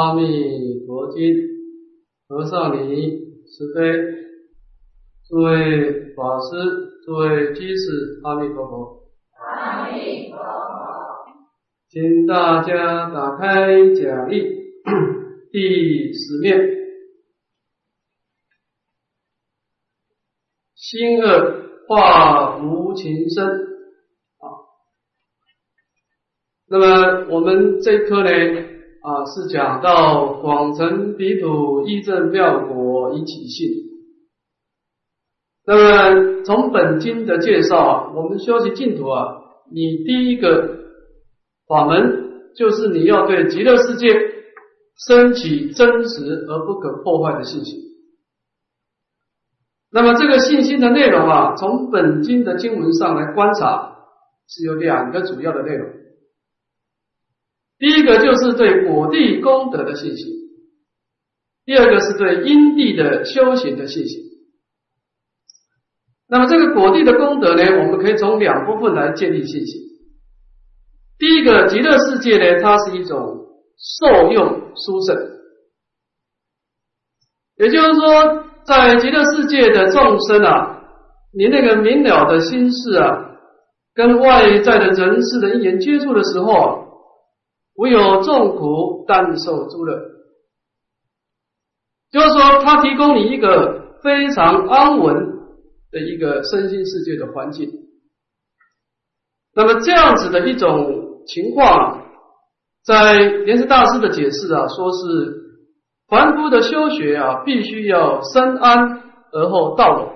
[0.00, 1.20] 阿弥陀经，
[2.26, 3.92] 和尚你慈悲，
[5.28, 6.48] 诸位法师，
[7.04, 9.10] 诸位居士，阿弥陀佛。
[9.34, 10.40] 阿弥陀佛。
[11.90, 14.40] 请大家打开讲义
[15.52, 16.58] 第十面，
[20.76, 24.48] 心恶化无情生啊。
[26.68, 28.69] 那么我们这一课呢
[29.02, 33.68] 啊是讲到广成彼土义正妙果以起性。
[35.66, 39.38] 那么从本经的介绍，我们修习净土啊，
[39.70, 40.78] 你第一个。
[41.70, 44.08] 法门就是你要对极乐世界
[45.06, 47.78] 升起真实而不可破坏的信心。
[49.92, 53.98] 那么这个信心的内容啊，从本经的经文上来观察，
[54.48, 55.88] 是有两个主要的内容。
[57.80, 60.26] 第一个就是对果地功德的信心，
[61.64, 64.20] 第二个是对因地的修行的信心。
[66.28, 69.80] 那么这个果地的功德呢，我们可以从两部分来建立信心。
[71.18, 73.46] 第一个极乐世界呢，它是一种
[74.00, 75.16] 受用殊胜，
[77.56, 80.82] 也就是说，在极乐世界的众生啊，
[81.32, 83.38] 你那个明了的心事啊，
[83.94, 86.89] 跟外在的人事的因缘接触的时候啊，
[87.80, 89.98] 唯有众苦但受诸乐，
[92.12, 95.14] 就是说，它提供你一个非常安稳
[95.90, 97.70] 的一个身心世界的环境。
[99.54, 101.08] 那么这样子的一种。
[101.26, 102.06] 情况，
[102.82, 105.60] 在莲师大师的解释啊，说是
[106.08, 110.12] 凡夫的修学啊，必须要深安而后道拢。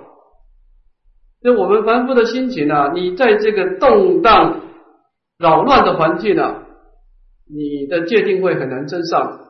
[1.43, 4.63] 就我们凡夫的心情啊，你在这个动荡
[5.39, 6.64] 扰乱的环境啊，
[7.55, 9.41] 你的界定会很难增上。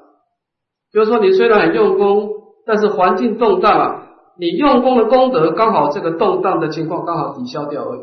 [0.93, 2.29] 比如说，你虽然很用功，
[2.67, 4.07] 但是环境动荡啊，
[4.39, 8.01] 你用功的功德刚好这个动荡的情况刚好抵消掉而已。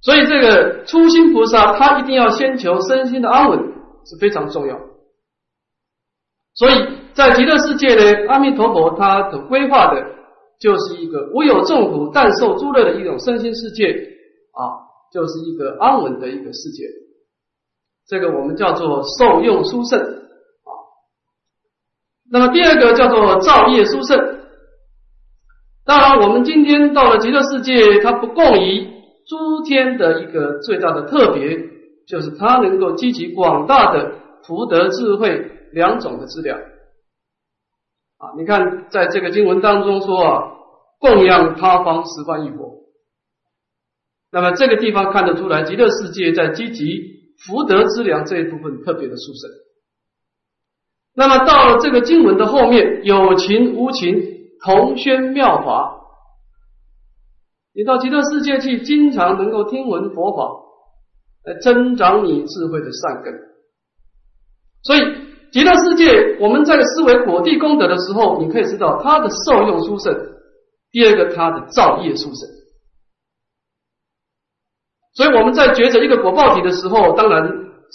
[0.00, 3.58] 所以，这个初心菩萨他一定要先求身心的安稳
[4.04, 4.78] 是非常重要。
[6.54, 6.74] 所以
[7.14, 10.04] 在极乐世界呢，阿弥陀佛他的规划的
[10.60, 13.86] 就是一个无有众苦但受诸乐的一种身心世界
[14.52, 14.62] 啊，
[15.12, 16.84] 就是一个安稳的一个世界。
[18.08, 20.70] 这个我们叫做受用殊胜啊。
[22.30, 24.18] 那么第二个叫做造业殊胜。
[25.84, 28.98] 当然，我们今天到了极乐世界，它不共于。
[29.28, 31.58] 诸天的一个最大的特别，
[32.06, 38.32] 就是它能够积集广大的福德智慧两种的资料啊！
[38.38, 40.44] 你看，在这个经文当中说啊，
[40.98, 42.84] 供养他方十方亿佛，
[44.32, 49.50] 那么这个地方看得出来，极乐世界在积极福德之粮这一部分特别的殊胜。
[51.14, 54.22] 那么到了这个经文的后面，有情无情
[54.64, 55.96] 同宣妙法。
[57.74, 60.48] 你到极乐世界去，经常能够听闻佛法，
[61.44, 63.32] 来增长你智慧的善根。
[64.82, 65.00] 所以
[65.52, 70.14] 极乐世界，我们在思维果地功德的时候，你可以知道它的受用殊胜。
[70.90, 72.48] 第二个，它的造业殊胜。
[75.18, 77.42] 所以我们在抉择一个果报体的时候，当然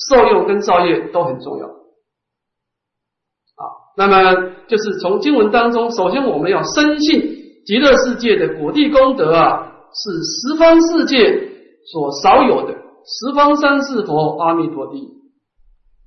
[0.10, 1.68] 受用跟造业都很重要。
[1.68, 3.64] 啊，
[3.96, 7.22] 那么就是从经文当中，首先我们要深信
[7.66, 9.70] 极乐世界的果地功德啊。
[9.96, 11.52] 是十方世界
[11.86, 15.08] 所少有的十方三世佛阿弥陀地，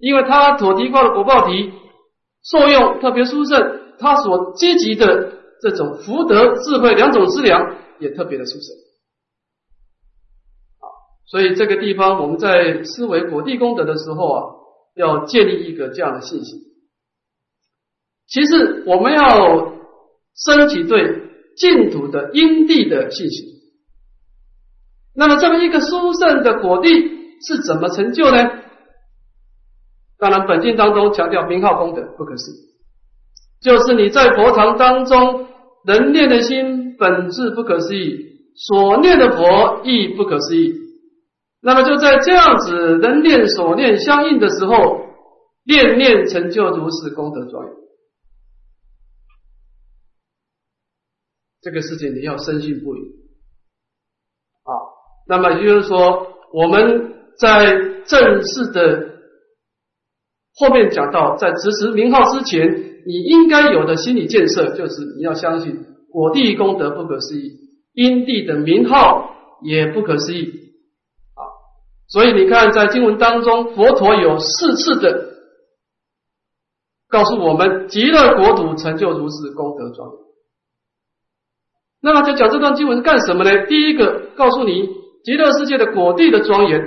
[0.00, 1.72] 因为他所提供的果报体
[2.42, 8.74] 受用特别殊胜，他所积极的这种福德智慧两种资粮也特别的殊胜。
[11.26, 14.44] 所以这个地方我们在思维果地功德的时候啊，
[14.94, 16.60] 要建立一个这样的信心。
[18.28, 19.72] 其次，我们要
[20.36, 21.22] 升起对
[21.56, 23.46] 净土的因地的信心。
[25.14, 26.88] 那么这么一个殊胜的果地
[27.46, 28.50] 是怎么成就呢？
[30.18, 32.56] 当然，本经当中强调名号功德不可思议，
[33.60, 35.48] 就是你在佛堂当中
[35.84, 40.85] 能念的心本质不可思议，所念的佛亦不可思议。
[41.66, 45.00] 那么就在这样子人念所念相应的时候，
[45.64, 47.74] 念念成就如是功德庄严。
[51.60, 53.00] 这个事情你要深信不疑
[54.62, 54.70] 啊。
[55.26, 57.74] 那么也就是说，我们在
[58.06, 59.16] 正式的
[60.54, 67.58] 后面讲到，在执持名号之前，你应该有的心理建设，就是你要相信果地功德不可思议，
[67.92, 69.34] 因地的名号
[69.64, 70.65] 也不可思议。
[72.08, 75.34] 所以你看，在经文当中，佛陀有四次的
[77.08, 80.18] 告诉我们极乐国土成就如是功德庄严。
[82.00, 83.66] 那么就讲这段经文是干什么呢？
[83.66, 84.88] 第一个告诉你
[85.24, 86.78] 极乐世界的果地的庄严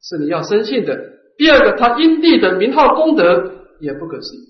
[0.00, 0.94] 是你要深信的；
[1.36, 3.24] 第二个，它因地的名号功德
[3.80, 4.40] 也不可思议。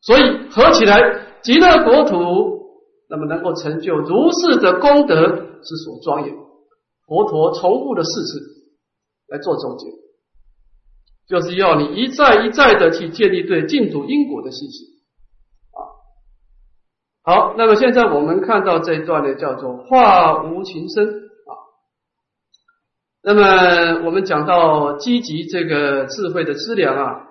[0.00, 2.16] 所以合起来，极乐国土
[3.10, 6.34] 那么能够成就如是的功德之所庄严。
[7.06, 8.55] 佛陀重复了四次
[9.28, 9.86] 来做总结。
[11.28, 14.86] 就是要你一再一再的去建立对净土因果的信心
[15.72, 15.80] 啊。
[17.24, 21.50] 好，那么现在我们看到这一段呢，叫做化无情生啊。
[23.24, 27.26] 那么我们讲到积极这个智慧的资粮啊，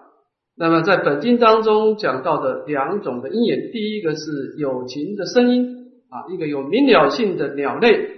[0.57, 8.09] 那么在本经当中讲到的两种的因缘，第一个是有情的声音啊，一个有明了性的鸟类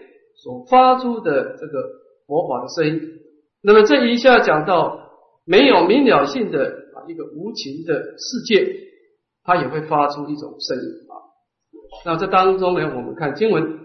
[0.44, 1.84] 所发出的这个
[2.26, 3.17] 佛法的声音。
[3.62, 5.06] 那么这一下讲到。
[5.50, 6.60] 没有明了性的
[6.94, 8.68] 啊，一个无情的世界，
[9.46, 11.16] 它也会发出一种声音啊。
[12.04, 13.80] 那这当中呢，我们看经文：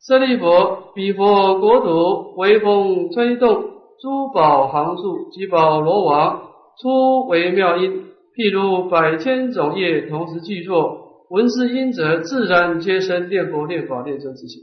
[0.00, 3.62] 舍利佛，彼佛国土微风吹动，
[4.00, 6.48] 珠宝行树，吉宝罗网，
[6.80, 14.62] 出微妙音，譬如百千种业同时具作，闻是音者，自然皆生念佛、念法、念僧之心。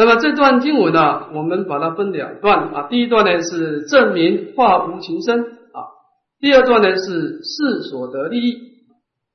[0.00, 2.86] 那么这段经文呢，我们把它分两段啊。
[2.88, 5.92] 第一段呢是证明化无情身啊，
[6.40, 8.56] 第二段呢是世所得利益。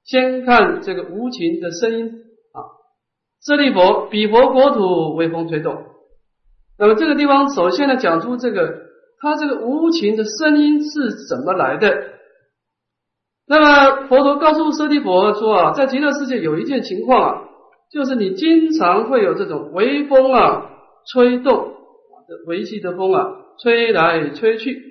[0.06, 2.58] 先看这个无情的声音啊，
[3.46, 5.84] 舍利佛，彼佛国土微风吹动。
[6.80, 8.74] 那么这个地方首先呢讲出这个，
[9.22, 11.96] 他这个无情的声音是怎么来的？
[13.48, 17.42] 那么佛陀告诉舍利佛说啊，在极乐世界有一件情况啊。
[17.92, 20.70] 就是你经常会有这种微风啊
[21.12, 21.74] 吹动，
[22.28, 24.82] 这微细的风啊吹来吹去，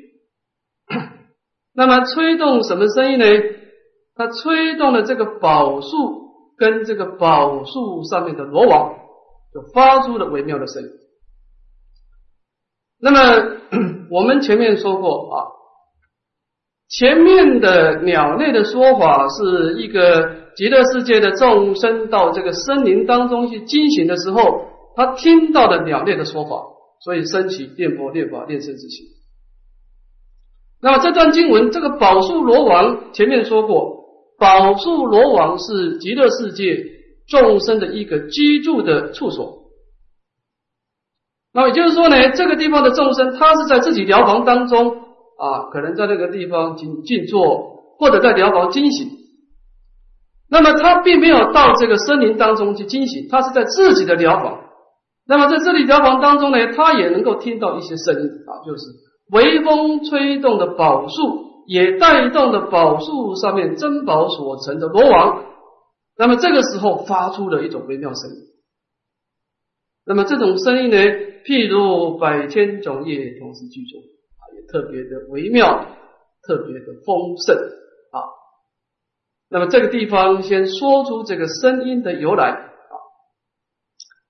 [1.75, 3.25] 那么吹动什么声音呢？
[4.15, 5.89] 它吹动了这个宝树
[6.57, 8.95] 跟这个宝树上面的罗网，
[9.53, 10.89] 就发出了微妙的声音。
[13.01, 13.59] 那么
[14.11, 15.51] 我们前面说过啊，
[16.89, 20.43] 前面的鸟类的说法是一个。
[20.57, 26.63] 极乐世界的众生到这个森林当中去惊醒的时候，他听到的鸟类的说法，
[27.03, 29.05] 所以升起念佛、念法、念僧之心。
[30.81, 34.05] 那这段经文，这个宝树罗王前面说过，
[34.39, 36.85] 宝树罗王是极乐世界
[37.27, 39.73] 众生的一个居住的处所。
[41.53, 44.99] 那也就是说呢，这个地方的众生，他是在自己疗房当中
[45.39, 49.09] 啊，可能在那个地方静静坐，或者在疗房惊醒。
[50.49, 54.61] 那么他并没有到这个森林当中去惊醒，他是在自己的疗房。
[55.27, 58.85] 那么在这里疗房当中呢，他也能够听到一些声音啊，就是
[59.33, 65.45] 微风吹动的宝树，也带动的宝树上面珍宝所成的罗网。
[66.17, 68.37] 那么这个时候发出了一种微妙声音。
[70.07, 70.97] 那么这种声音呢，
[71.45, 74.05] 譬如百千种叶同时聚作啊，
[74.55, 75.87] 也特别的微妙，
[76.47, 78.19] 特别的丰盛啊。
[79.51, 82.95] 那么这个地方先说出这个声音的由来啊，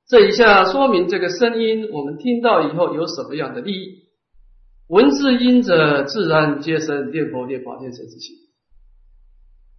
[0.08, 4.04] 这一下说明这个声音我们听到以后有什么样的利益？
[4.86, 8.36] 闻是音者，自然皆生念佛、念法、念僧之心。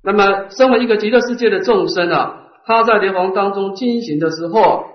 [0.04, 4.86] 那么，身为一个极乐世界的众生啊，他在莲房当中进行的时候，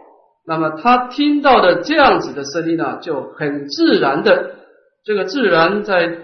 [0.45, 4.57] 那么他听到的这样子的声音呢，就很自然的，
[5.11, 6.19] 这个自然在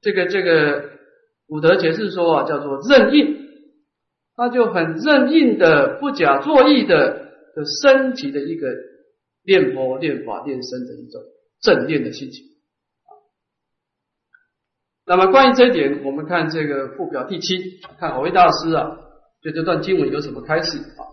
[0.00, 0.90] 这个这个
[1.46, 3.44] 古德解释说啊，叫做任应。
[4.34, 8.66] 他就很任意的、不假作意的的升级的一个
[9.46, 11.22] 念佛、念法、念身的一种
[11.60, 12.44] 正念的心情。
[15.06, 18.98] 那么关于这一点，我们看这个附表第七，看偶位大师啊
[19.42, 21.06] 对这段经文有什么开始啊？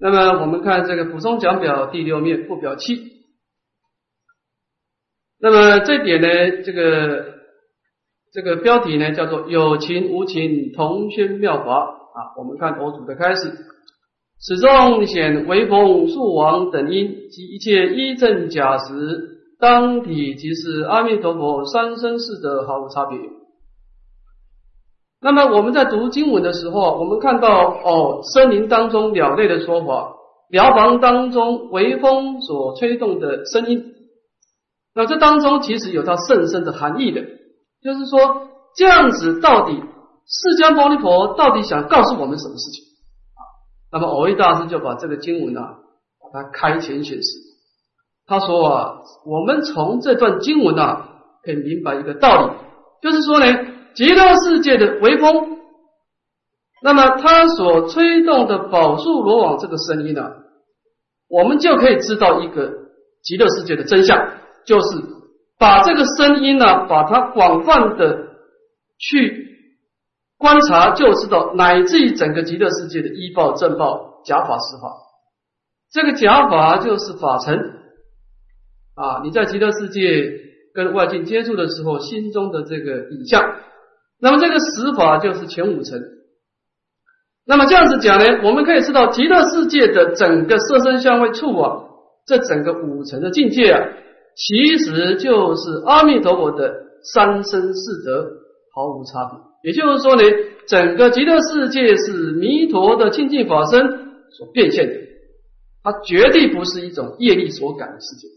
[0.00, 3.20] 那么我们看这个补充讲表第六面附表七。
[5.38, 7.34] 那么这点呢，这个
[8.32, 12.18] 这个标题呢叫做有情无情同宣妙法啊。
[12.38, 13.50] 我们看佛祖的开始，
[14.40, 23.18] 始终显为风树王等因及一切一正假实，当体即是阿弥陀佛三生四德毫无差别。
[25.22, 30.14] 那么我们在读经文的时候，我们看到哦，森林当中鸟类的说法，
[30.48, 33.84] 疗房当中微风所吹动的声音。
[34.94, 37.20] 那这当中其实有它甚深的含义的，
[37.82, 42.84] 就是说这样子到底释迦牟尼佛到底想告诉我们什么事情
[43.34, 43.40] 啊？
[43.92, 45.76] 那么偶一大师就把这个经文啊，
[46.32, 47.28] 把它开前显示，
[48.26, 48.94] 他说啊，
[49.26, 51.08] 我们从这段经文啊，
[51.44, 52.52] 可以明白一个道理，
[53.02, 53.46] 就是说呢，
[53.94, 55.58] 极乐世界的微风，
[56.82, 60.30] 那么它所吹动的宝树罗网这个声音呢，
[61.28, 62.70] 我们就可以知道一个
[63.22, 64.32] 极乐世界的真相，
[64.64, 65.02] 就是
[65.58, 68.28] 把这个声音呢，把它广泛的
[68.98, 69.48] 去
[70.38, 74.96] 观察，就知道乃至于整个极乐世界的医报、正报、假法、实法。
[75.92, 77.76] 这个假法就是法尘。
[78.94, 80.30] 啊，你在极乐世界
[80.74, 83.56] 跟外境接触的时候，心中的这个影像，
[84.20, 86.00] 那么这个实法就是前五层。
[87.46, 91.82] 那么这样子讲呢，我们可以知道极乐世界的整个色身相位处啊，
[92.26, 93.88] 这整个五层的境界啊，
[94.36, 96.72] 其实就是阿弥陀佛的
[97.02, 98.30] 三身四德
[98.74, 99.38] 毫无差别。
[99.62, 100.22] 也就是说呢，
[100.68, 103.80] 整个极乐世界是弥陀的清净法身
[104.30, 104.94] 所变现的，
[105.82, 108.28] 它绝对不是一种业力所感的世界。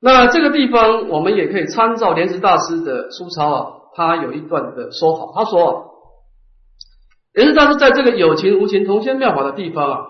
[0.00, 5.32] 那这个地方，我们也可以参照莲池大师的书抄啊，他有一段的说法。
[5.34, 5.90] 他说，
[7.32, 10.06] 莲池大师在这个有情无情同仙妙法的地方啊，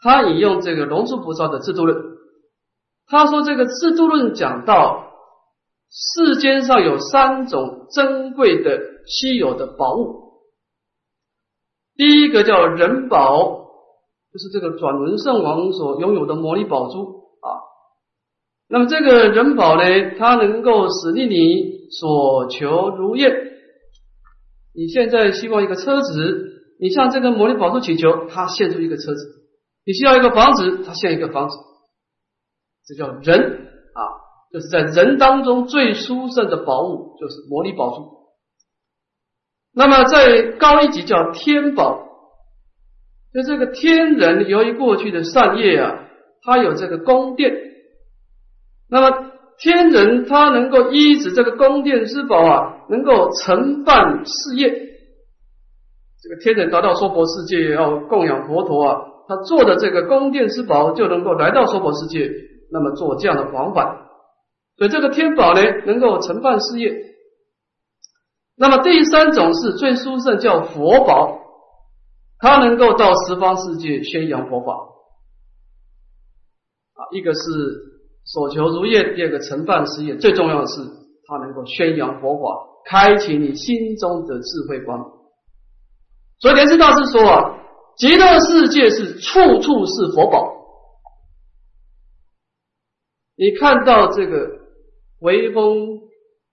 [0.00, 1.96] 他引用这个龙树菩萨的制度论。
[3.08, 5.12] 他说，这个制度论讲到
[5.90, 10.42] 世间上有三种珍贵的稀有的宝物，
[11.96, 13.66] 第一个叫人宝，
[14.32, 17.00] 就是这个转轮圣王所拥有的魔力宝珠
[17.40, 17.73] 啊。
[18.74, 19.84] 那么这个人宝呢，
[20.18, 23.32] 它能够使令你所求如愿。
[24.74, 29.20] 你现在希望一个车子，你向这个摩尼宝珠请求，它献出一个车子；
[29.86, 31.56] 你需要一个房子，它献一个房子。
[32.84, 34.00] 这叫人啊，
[34.52, 38.08] 就是在人当中最殊胜的宝物，就是摩尼宝珠。
[39.72, 42.08] 那么在高一级叫天宝，
[43.32, 46.08] 就这个天人由于过去的善业啊，
[46.42, 47.70] 它有这个宫殿。
[48.94, 54.70] 那么天人他能够依止这个宫殿之宝啊，能够承办事业。
[56.22, 62.30] 这个天人达到娑婆世界要供养佛陀啊，他做的这个宫殿之宝就能够来到娑婆世界，
[62.70, 63.96] 那么做这样的往返。
[64.78, 66.94] 所以这个天宝呢，能够承办事业。
[68.56, 71.40] 那么第三种是最殊胜，叫佛宝，
[72.38, 74.72] 它能够到十方世界宣扬佛法。
[76.94, 77.93] 啊，一个是。
[78.24, 80.80] 所求如愿，第二个承办事业，最重要的是
[81.26, 85.12] 它能够宣扬佛法，开启你心中的智慧光。
[86.40, 87.58] 所以莲师大师说啊，
[87.96, 90.52] 极乐世界是处处是佛宝。
[93.36, 94.48] 你看到这个
[95.20, 96.00] 微风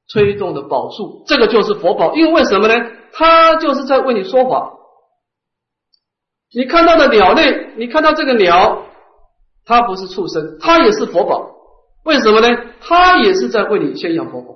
[0.08, 2.74] 吹动的宝树，这个就是佛宝，因为为什么呢？
[3.14, 4.74] 它就是在为你说法。
[6.54, 8.84] 你看到的鸟类，你看到这个鸟，
[9.64, 11.50] 它不是畜生，它也是佛宝。
[12.04, 12.48] 为什么呢？
[12.80, 14.48] 他也是在为你宣扬佛法，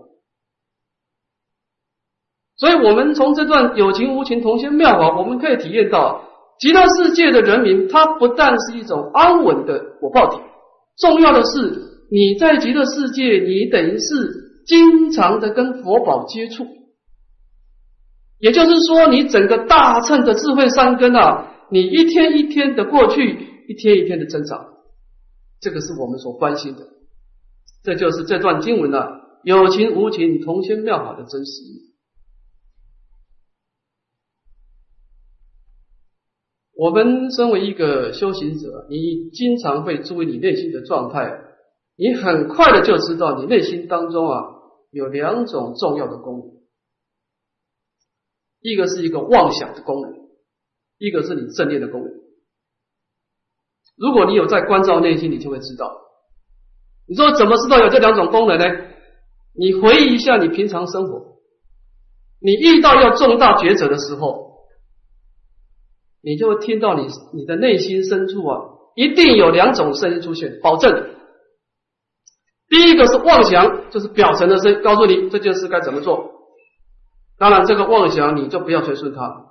[2.57, 6.23] 所以，我们从这段有情无情同心妙法，我们可以体验到，
[6.59, 10.41] 极乐世界的人民，它不但是一种安稳的果报体，
[10.97, 16.65] 重要的是，你在极乐世界，你等于是经常的跟佛宝接触，
[18.39, 24.65] 也就是说，你整个大乘的智慧三根啊，你一天一天的过去，一天一天的增长，
[25.61, 26.94] 这个是我们所关心的。
[27.85, 31.93] 这就是这段经文的，有情无情同心妙法的真实意。
[36.75, 41.41] 我们身为一个修行者，你经常会注意你内心的状态，
[41.95, 44.41] 你很快的就知道你内心当中啊
[44.89, 46.47] 有两种重要的功能，
[48.61, 50.11] 一个是一个妄想的功能，
[50.97, 52.11] 一个是你正念的功能。
[53.95, 56.04] 如果你有在关照内心，你就会知道。
[57.07, 58.65] 你说怎么知道有这两种功能呢？
[59.57, 61.37] 你回忆一下你平常生活，
[62.41, 64.65] 你遇到要重大抉择的时候，
[66.21, 68.59] 你就会听到你你的内心深处啊，
[68.95, 71.11] 一定有两种声音出现，保证。
[72.67, 76.31] 第一个是妄想，就是表层的声音，告诉你这件事该怎么做。
[77.37, 79.45] 当然，这个妄想你就不要随顺它。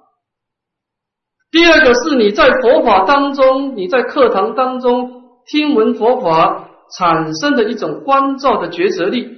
[1.50, 6.63] 第二个是你在佛法当中，你在课堂当中听闻佛法。
[6.96, 9.28] 产生的一种关照的抉择力，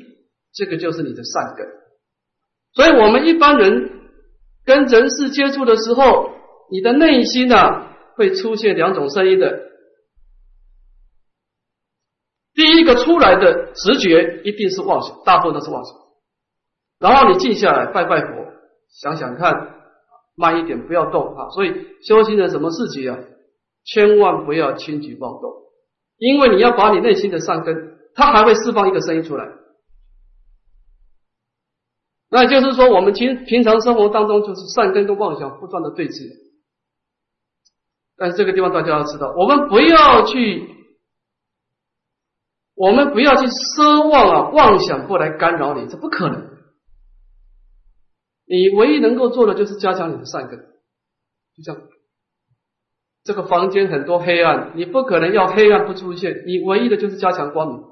[0.52, 1.66] 这个就是你的善根。
[2.74, 3.90] 所以，我们一般人
[4.64, 6.30] 跟人事接触的时候，
[6.70, 7.86] 你的内心呢
[8.16, 9.62] 会出现两种声音的。
[12.54, 15.94] 第一个出来的直觉一定是妄想，大部分都是妄想。
[16.98, 18.28] 然后你静下来拜拜佛，
[18.88, 19.52] 想想看，
[20.34, 21.50] 慢一点，不要动啊。
[21.50, 21.72] 所以，
[22.02, 23.18] 修行人什么事情啊，
[23.84, 25.65] 千万不要轻举妄动。
[26.18, 29.46] 因为你要把你内心的善根，它还会释放一个声音出来。
[32.28, 36.46] 那就是说，我们平平常生活当中，就是善根跟妄想不断的对峙。
[38.16, 40.68] 但是这个地方大家要知道，我们不要去，
[42.75, 46.50] 我们不要去奢望啊，妄想不来干扰你，这不可能。
[48.46, 51.82] 你唯一能够做的就是加强你的善根，就这样。
[53.26, 57.85] 这个房间很多黑暗，你不可能要黑暗不出现，你唯一的就是加强光明，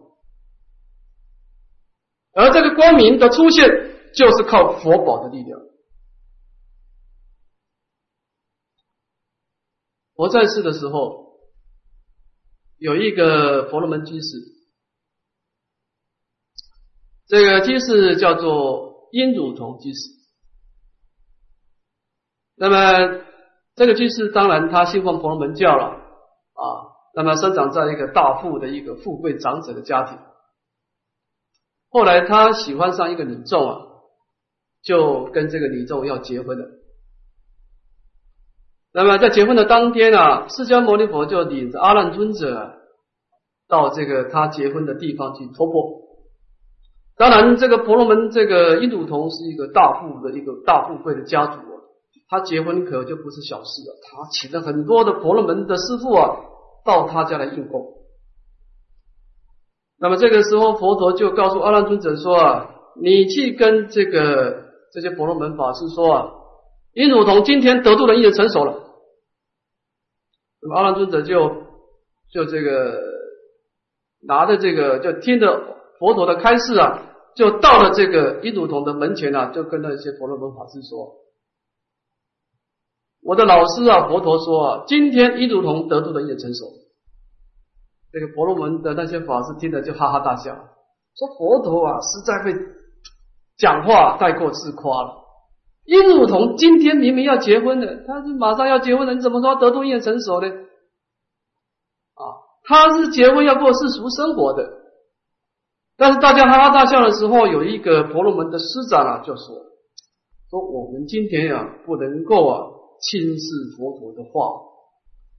[2.32, 3.66] 而这个光明的出现，
[4.14, 5.60] 就是靠佛宝的力量。
[10.14, 11.40] 佛在世的时候，
[12.78, 14.38] 有一个婆罗门居士，
[17.26, 20.10] 这个居士叫做殷汝同居士。
[22.54, 23.23] 那么
[23.76, 26.62] 这个居士当然他信奉婆罗门教了啊，
[27.14, 30.18] 那么生长在一个大富的一个富贵长者的家庭。
[31.90, 33.78] 后来他喜欢上一个女众啊，
[34.82, 36.66] 就跟这个女众要结婚了。
[38.92, 42.74] 那么在结婚的当天啊，释迦牟尼佛就领着阿难尊者
[43.66, 46.02] 到这个他结婚的地方去托钵。
[47.16, 51.58] 当然，这个婆罗门这个印度童是一个大富的一个大富贵的家族。
[52.28, 56.36] 他结婚可就不是小事了，他请了很多的婆罗门的师傅啊，
[56.84, 57.92] 到他家来应供。
[59.98, 66.30] 那么这个时候，佛陀就告诉阿难尊者说啊，你去跟这个这些婆罗门法师说啊，
[66.94, 68.74] 印汝童今天得度的因成熟了。
[70.62, 71.50] 那么阿难尊者就
[72.32, 73.00] 就这个
[74.26, 75.62] 拿着这个，就听着
[75.98, 77.02] 佛陀的开示啊，
[77.36, 81.23] 就到了这个印汝童的门前啊，就跟那些婆罗门法师说。
[83.24, 86.66] 我的老师啊，佛陀说啊，今天一如同得度的业成熟。
[88.12, 90.54] 这个婆罗门的那些法师听了就哈哈大笑，
[91.16, 92.54] 说佛陀啊，实在会
[93.56, 95.24] 讲话太过自夸了。
[95.86, 100.48] 殷如同今天明明要结婚的，他是马上要结婚的，你怎么说得度业成熟呢？
[100.48, 102.22] 啊，
[102.64, 104.70] 他是结婚要过世俗生活的。
[105.96, 109.56] 但是大家哈哈大笑的时候，有一个婆罗门的师长啊，就说
[110.50, 112.70] 说我们今天呀，不能够啊。
[113.00, 114.62] 轻视佛陀的话，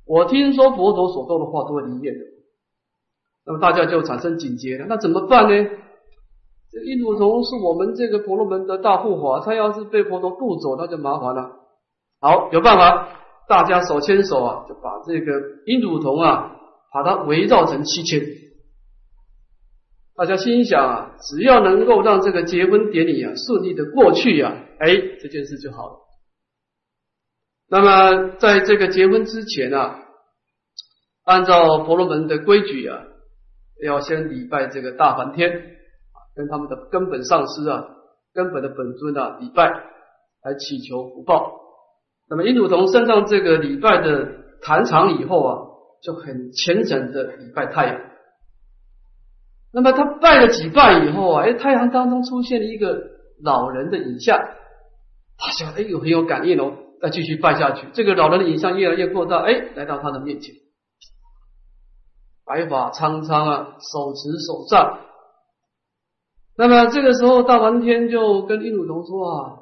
[0.06, 2.20] 我听说佛陀所说的话都会灵验的，
[3.46, 4.86] 那么大家就产生警觉了。
[4.88, 5.70] 那怎么办呢？
[6.72, 11.52] 这印度童是我们这个婆罗门的大护法，他要是被佛陀渡走，那就麻烦了。
[12.20, 13.10] 好，有办法，
[13.48, 15.32] 大家手牵手啊，就把这个
[15.68, 16.58] 印度童啊，
[16.92, 18.22] 把它围绕成七圈。
[20.16, 26.05] 大家心想啊，只要能够让这个结婚典礼啊顺利的过去呀，哎，这件事就好了。
[27.68, 30.00] 那么，在这个结婚之前啊，
[31.24, 33.02] 按照婆罗门的规矩啊，
[33.84, 37.86] 要先礼拜这个大梵天啊，跟他们的根本上师啊、
[38.34, 39.66] 根本的本尊啊礼拜，
[40.44, 41.54] 来祈求福报。
[42.30, 44.30] 那么印度同升上这个礼拜的
[44.62, 45.58] 坛场以后啊，
[46.04, 48.00] 就很虔诚的礼拜太阳。
[49.74, 53.02] 那么他拜了几拜以后啊，哎，太阳当中出现了一个
[53.44, 54.40] 老人的影像，
[55.38, 56.78] 他想，哎呦，很有感应哦。
[57.02, 60.56] 再继续拜下去，这个老人的影像越来越扩大，哎，来到他的面前，
[62.46, 65.00] 白发苍苍啊，手持手杖。
[66.58, 69.60] 那么这个时候，大梵天就跟印度童说啊：“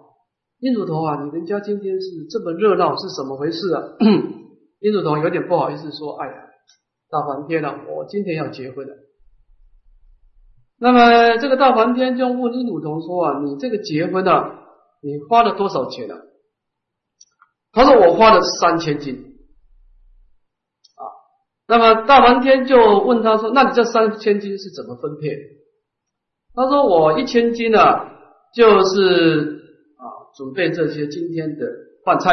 [0.61, 3.81] 印度童啊，你们家今天是这么热闹，是怎么回事啊？”
[4.79, 6.33] 印度童有点不好意思说：“哎呀，
[7.09, 8.93] 大梵天啊，我今天要结婚了。”
[10.77, 14.59] 那么这个大梵天就问印度童说啊：“你这个结婚啊，
[15.01, 16.17] 你花了多少钱啊？”
[17.75, 19.15] 他说：“我花了三千金
[20.95, 21.01] 啊。”
[21.67, 25.27] 那么大梵天就问他说：“那你这三千金是怎么分配？”
[26.53, 27.79] 他说：“我一千金呢，
[28.53, 29.59] 就是
[29.97, 30.05] 啊
[30.37, 31.65] 准备这些今天的
[32.05, 32.31] 饭菜；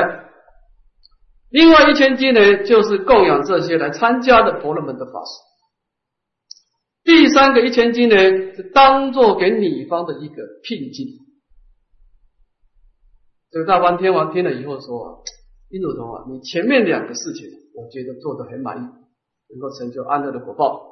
[1.49, 5.41] 另外一千金呢，就是供养这些来参加的婆罗门的法师；
[7.03, 8.17] 第三个一千金呢，
[8.55, 11.07] 是当做给女方的一个聘金。”
[13.51, 15.25] 这个大梵天王听了以后说
[15.71, 20.89] ：“印度童啊，你前面两个事情，我觉得做的很满意，能够成就安乐的果报。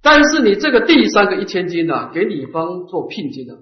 [0.00, 3.54] 但是你这个第三个一千金呢，给女方做聘金呢，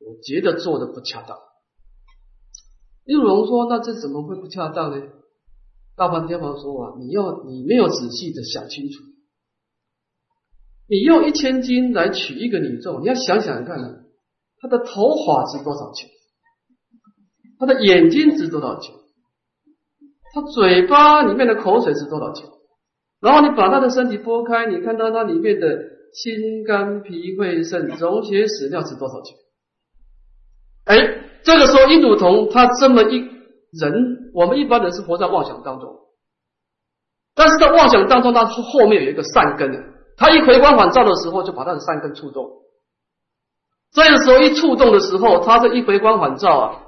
[0.00, 1.38] 我觉得做的不恰当。”
[3.06, 5.06] 印度童说：“那这怎么会不恰当呢？”
[5.96, 9.04] 大梵天王说：“啊，你要你没有仔细的想清楚，
[10.88, 13.98] 你用一千金来娶一个女众，你要想想看呢，
[14.58, 16.10] 她的头发值多少钱？”
[17.60, 18.94] 他的眼睛值多少钱？
[20.32, 22.48] 他嘴巴里面的口水值多少钱？
[23.20, 25.78] 然后你把他的身体拨开，你看到他里面的
[26.14, 29.36] 心肝脾肺肾溶血屎尿值多少钱？
[30.86, 30.96] 哎，
[31.44, 33.18] 这个时候印度同他这么一
[33.72, 35.94] 人，我们一般人是活在妄想当中，
[37.34, 39.84] 但是在妄想当中，他后面有一个善根的，
[40.16, 42.48] 他一回光返照的时候，就把他的善根触动。
[43.92, 46.82] 这个时候一触动的时候，他这一回光返照啊，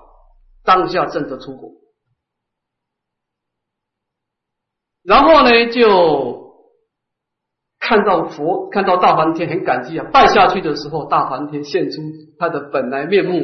[0.65, 1.71] 当下正得出国。
[5.05, 6.53] 然后呢，就
[7.81, 12.01] 看到佛，看到大梵天很感激啊，拜下去的时候，大梵天现出
[12.39, 13.41] 他的本来面目，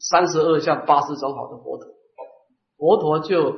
[0.00, 1.86] 三十二相八十种好的佛陀，
[2.76, 3.56] 佛陀就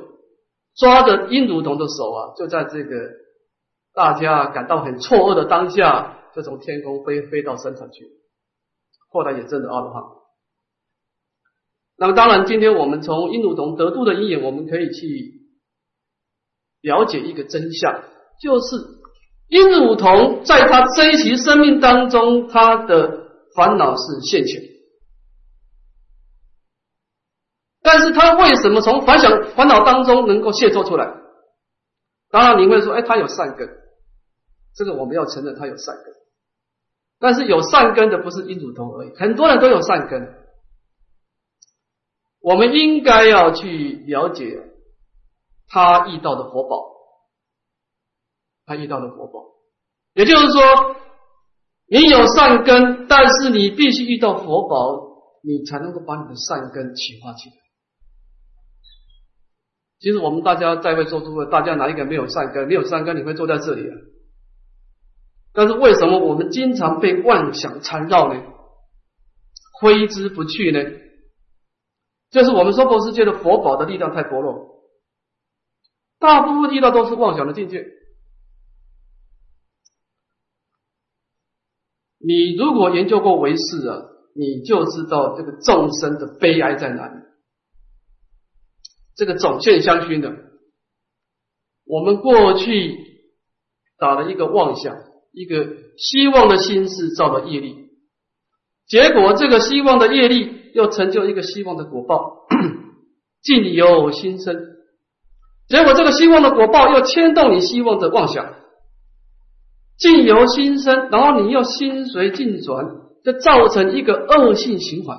[0.75, 3.09] 抓着印度童的手啊，就在这个
[3.93, 8.05] 大家感到很错愕的当下，就从天空飞飞到山上去，
[9.09, 10.03] 后来也证得阿罗汉。
[11.99, 15.37] 那么当然，今天我们从印度童得度的因缘，我们可以去。
[16.81, 18.03] 了解一个真相，
[18.41, 18.77] 就是
[19.49, 24.61] 印度童在他这一期生命当中，他的烦恼是现前，
[27.81, 31.13] 但是他为什么从烦想烦恼当中能够卸脱出来？
[32.31, 33.67] 当然你会说，哎，他有善根，
[34.73, 36.05] 这个我们要承认他有善根，
[37.19, 40.38] 但是有善根的不是印度童而已，很多人都有善根，
[42.41, 44.65] 我们应该要去了解。
[45.71, 46.95] 他遇到的佛宝，
[48.65, 49.45] 他遇到的佛宝，
[50.15, 50.95] 也就是说，
[51.87, 57.55] 你有善根，但是你必须遇到佛宝，你才能够把你的善根启发起来。
[59.99, 62.67] 其实我们大家在位做诸位，大家哪一个没有善根？
[62.67, 63.93] 没有善根，你会坐在这里啊？
[65.53, 68.41] 但是为什么我们经常被妄想缠绕呢？
[69.79, 70.79] 挥之不去呢？
[72.29, 74.83] 就是我们娑婆世界的佛宝的力量太薄弱。
[76.19, 77.85] 大部分遇到都是妄想的境界。
[82.19, 87.13] 你如果研究过唯识啊，你就知道这个众生的悲哀在哪里。
[89.15, 90.33] 这个总线相熏的，
[91.85, 92.97] 我们过去
[93.97, 94.95] 打了一个妄想，
[95.31, 97.89] 一个希望的心是造的业力，
[98.87, 102.47] 结果这个希望的业力又成就一个希望的果报，
[103.41, 104.55] 境由心生。
[105.67, 108.53] 结果这个希望的果报又牵动你希望的妄想，
[109.97, 112.85] 境由心生，然后你又心随境转，
[113.23, 115.17] 就造成一个恶性循环。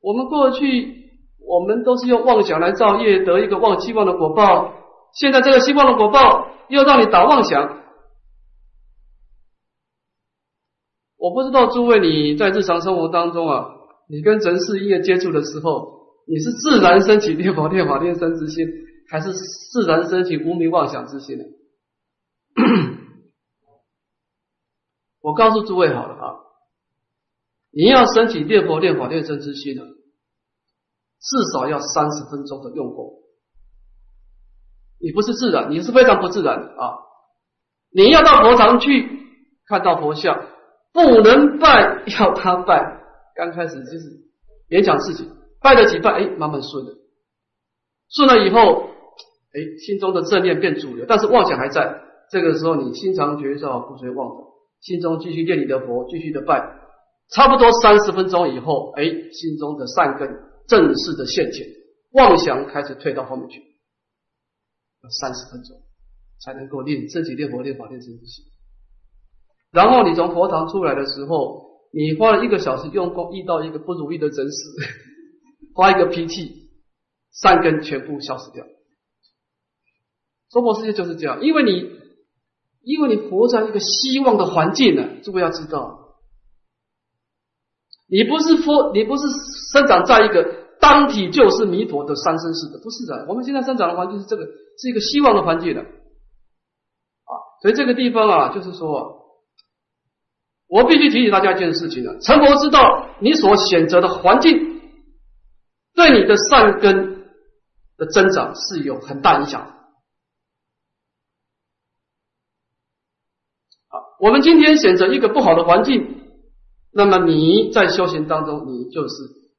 [0.00, 1.10] 我们过去
[1.46, 4.72] 我们都是用妄想来造业，得一个妄希望的果报。
[5.14, 7.83] 现在这个希望的果报又让你打妄想。
[11.24, 13.64] 我不知道诸位你在日常生活当中啊，
[14.10, 15.94] 你跟人事业接触的时候。
[16.26, 18.66] 你是自然升起念佛、念法、念身之心，
[19.10, 21.44] 还是自然升起无名妄想之心呢？
[25.20, 26.32] 我告诉诸位好了啊，
[27.72, 33.16] 你要升起念佛、念法、念身之心呢，至少要三十分钟的用功。
[34.98, 37.00] 你不是自然，你是非常不自然啊！
[37.92, 39.10] 你要到佛堂去
[39.66, 40.46] 看到佛像，
[40.94, 43.02] 不能拜，要他拜。
[43.34, 44.22] 刚开始就是
[44.70, 45.28] 勉强自己。
[45.60, 46.94] 拜了几拜，哎，慢慢顺了，
[48.08, 48.84] 顺了以后，
[49.52, 52.00] 哎，心中的正念变主流，但是妄想还在。
[52.30, 54.38] 这个时候，你心常觉照，不随妄想，
[54.80, 56.62] 心中继续念你的佛，继续的拜。
[57.30, 60.28] 差不多三十分钟以后，哎，心中的善根
[60.68, 61.66] 正式的现前，
[62.12, 63.60] 妄想开始退到后面去。
[65.20, 65.76] 三十分钟
[66.40, 68.44] 才能够念自己念佛、念法、念真心。
[69.74, 74.58] 然后你从佛堂出来的时候，你花了一个小时用功，遇到一个不如意的真实。
[75.76, 76.70] 发一个脾气，
[77.32, 78.64] 善根全部消失掉。
[80.50, 81.90] 娑婆世界就是这样，因为你，
[82.82, 85.02] 因为你活在一个希望的环境呢。
[85.24, 86.14] 诸位要知道，
[88.08, 89.26] 你不是佛，你不是
[89.72, 93.26] 生长在一个当体就是弥陀的三生世的，不是的。
[93.28, 94.44] 我们现在生长的环境是这个，
[94.78, 95.80] 是一个希望的环境的。
[95.80, 97.32] 啊，
[97.62, 99.23] 所以这个地方啊，就是说，
[100.74, 104.80] 我必须提醒大家一件事情啊，成佛之道，你所选择的环境。
[105.94, 107.26] 对你的善根
[107.96, 109.60] 的增长是有很大影响。
[113.86, 116.22] 好，我们今天选择一个不好的环境，
[116.92, 119.14] 那么你在修行当中，你就是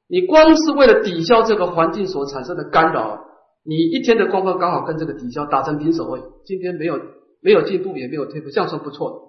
[0.09, 3.21] 你光是为了抵消这个环境所产生的干扰，
[3.63, 6.99] 你一天的功课刚好跟这个抵消打成平手位，今天没有
[7.41, 9.24] 没有进步，也没有退步，这样算不错。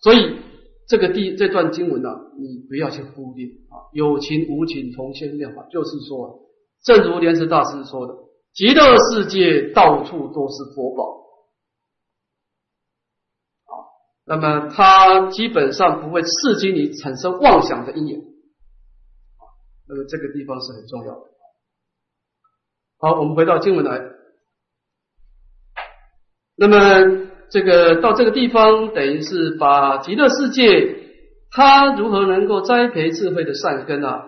[0.00, 0.46] 所以。
[0.88, 2.08] 这个第这段经文呢，
[2.38, 6.48] 你不要去忽略啊，有情无情同现妙法，就是说，
[6.82, 8.14] 正如莲池大师说的，
[8.54, 11.04] 极乐世界到处都是佛宝
[13.66, 13.72] 啊。
[14.24, 18.18] 那么它基本上不会刺激你产生妄想的因缘，
[19.86, 21.20] 那么这个地方是很重要的。
[22.96, 24.00] 好，我们回到经文来。
[26.56, 30.96] 那么这个到这个地方，等于是把极乐世界
[31.50, 34.26] 它如何能够栽培智慧的善根啊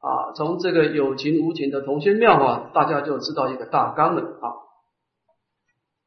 [0.00, 4.46] 啊，从这个有情无情的同心妙啊，大家就知道一个大纲了啊。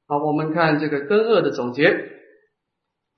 [0.07, 2.09] 好，我们看这个根二的总结。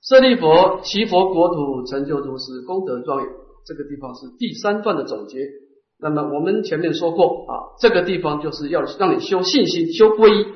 [0.02, 3.28] 舍利佛，其佛国土成就如是功德庄严。
[3.66, 5.38] 这个地方是第三段的总结。
[5.98, 10.46] 那么我们前面说过啊，这个地方就是要让你修信心、修皈依。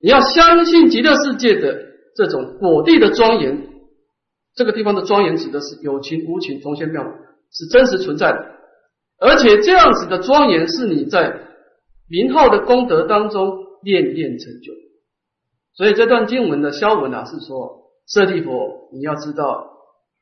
[0.00, 1.85] 你要相信极乐世界的
[2.16, 3.68] 这种果地的庄严。
[4.54, 7.04] 这个地方的庄严指的是有情无情同现妙，
[7.52, 8.56] 是真实存在的。
[9.18, 11.38] 而且这样子的庄严是你在
[12.08, 14.72] 名号的功德当中念念成就。
[15.74, 17.84] 所以这段经文的消文啊，是说。
[18.08, 19.68] 舍利佛，你要知道，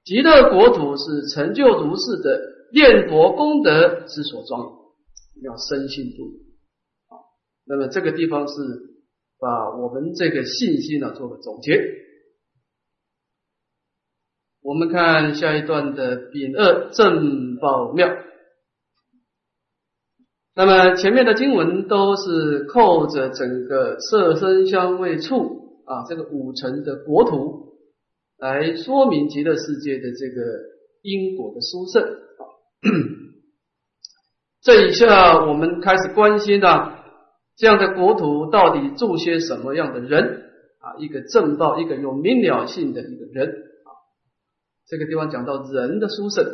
[0.07, 2.40] 极乐国土是成就如是的
[2.72, 6.40] 念佛功德之所庄严，要深信不疑。
[7.66, 8.54] 那么这个地方是
[9.44, 11.78] 把我们这个信息呢做个总结。
[14.62, 18.09] 我们看下一段的丙二正报妙。
[20.54, 27.74] 那么前面的经文都是扣着整个色身香味触啊这个五层的国土。
[28.38, 30.42] 来说明极乐世界的这个
[31.02, 32.02] 因果的殊胜。
[34.62, 36.93] 这一下我们开始关心啊，
[37.57, 40.99] 这样的国土到底住些什么样的人啊？
[40.99, 43.90] 一个正道，一个有明了性的一个人啊。
[44.87, 46.45] 这个地方讲到人的殊胜。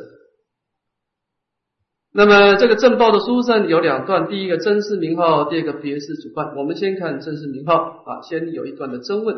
[2.12, 6.56] 那么这个正报的殊胜有两段，第一个真实名号，第二个别是主办。
[6.56, 9.36] 我们先看真实名号啊，先有一段的争问，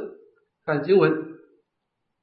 [0.65, 1.13] 看经文。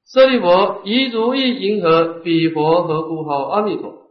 [0.08, 4.08] 舍利佛，宜如意银河，彼佛何故号阿弥陀？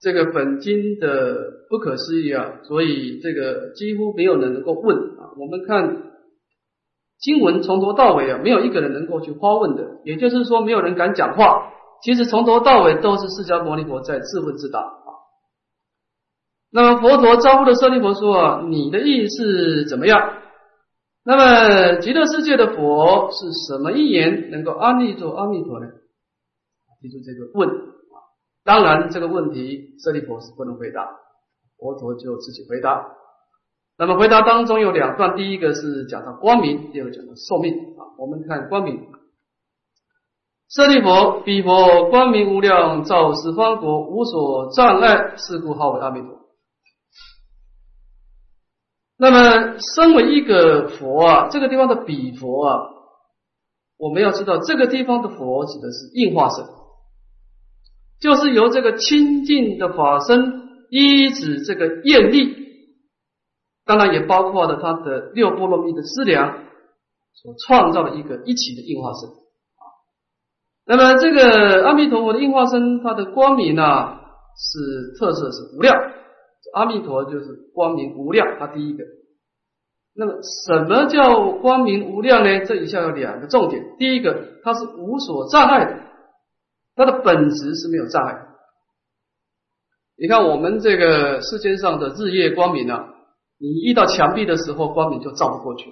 [0.00, 5.30] 这个本经的不可思议啊，所以这个几乎没有人能够问啊。
[5.38, 6.02] 我们看
[7.20, 11.72] 经文从头到尾啊，没有一个人能够去发问的，也就是说，没有人敢讲话。
[12.02, 15.08] 其实从头到尾都是释迦牟尼佛在自问自答啊。
[16.72, 20.38] 那么佛陀招呼的舍利佛说啊，你的意思怎么样？
[21.22, 25.86] 那么极乐世界的佛是什么一言能够安立住阿弥陀呢？
[27.00, 28.16] 提出这个问啊，
[28.64, 31.06] 当然这个问题舍利佛是不能回答，
[31.80, 33.16] 佛陀就自己回答。
[33.98, 38.14] 那么回答当中有两段，第一个是讲到光明，第二个讲到寿命啊。
[38.18, 39.08] 我们看光明，
[40.68, 46.28] 舍利佛，彼佛光明无量，照十方国，无所障碍，是故号为阿弥陀。
[49.18, 52.80] 那么，身为一个佛啊，这个地方的比佛啊，
[53.98, 56.64] 我们要知道，这个地方的佛指的是应化身，
[58.18, 60.59] 就是由这个清净的法身
[60.90, 62.54] 依止这个愿力，
[63.86, 66.64] 当然也包括了他的六波罗蜜的资粮
[67.32, 69.82] 所创造的一个一起的应化身啊。
[70.84, 74.18] 那么，这个阿弥陀佛的应化身，它的光明呢，
[74.56, 75.96] 是特色是无量。
[76.74, 79.02] 阿弥陀就是光明无量，他第一个。
[80.14, 82.64] 那么什么叫光明无量呢？
[82.66, 83.82] 这一下有两个重点。
[83.98, 86.00] 第一个，它是无所障碍的，
[86.96, 88.49] 它的本质是没有障碍。
[90.20, 93.06] 你看我们这个世间上的日夜光明啊，
[93.58, 95.90] 你遇到墙壁的时候，光明就照不过去，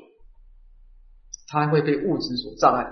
[1.49, 2.85] 它会被物质所障碍。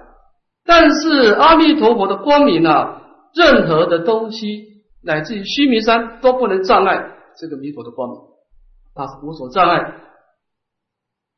[0.64, 3.03] 但是阿弥陀佛的光明啊，
[3.35, 7.12] 任何的东西，乃至于须弥山都不能障碍。
[7.38, 8.18] 这个弥陀的光明，
[8.94, 9.94] 它是无所障碍。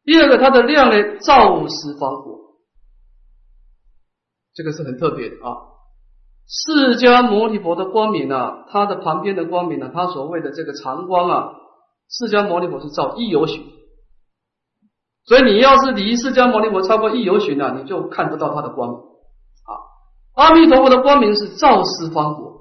[0.04, 2.54] 第二个，它的量呢，照十方国，
[4.54, 5.74] 这个是很特别的啊。
[6.48, 11.52] 释迦牟尼佛的光明啊，它的旁边的光明呢，它所谓的这个长光啊，
[12.10, 13.62] 释迦牟尼佛是照一游旬，
[15.26, 19.72] 所以你要是离释迦牟尼佛超过一游旬呢，你就看不到他的光明啊。
[20.34, 22.58] 阿弥陀佛的光明是照十方国。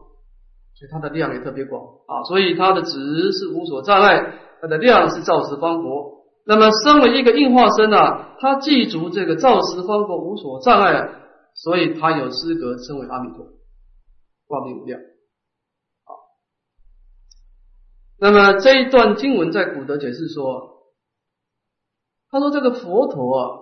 [0.79, 6.11] 所以它的量也特别广啊，所以它的值是无所障碍，它的量是照十方国。
[6.45, 11.09] 那么身为一个应化身啊，它记足这个照十方国无所障碍，
[11.55, 13.51] 所以它有资格称为阿弥陀佛，
[14.47, 14.99] 光明无量。
[14.99, 16.09] 啊，
[18.17, 20.93] 那么这一段经文在古德解释说，
[22.29, 23.59] 他说这个佛陀啊，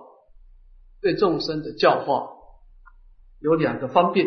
[1.02, 2.28] 对众生的教化
[3.40, 4.26] 有两个方便，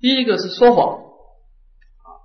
[0.00, 1.04] 第一个是说法。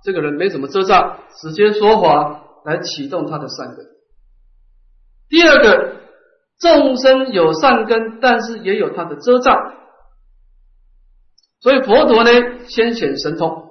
[0.02, 3.86] 这个人没什么遮障，直接说谎，来启动他的善根。
[5.30, 5.96] 第二个，
[6.58, 9.56] 众生有善根，但是也有他的遮障，
[11.64, 12.30] 所以佛陀呢
[12.68, 13.70] 先显神通，